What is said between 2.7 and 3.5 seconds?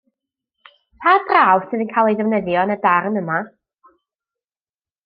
y darn yma?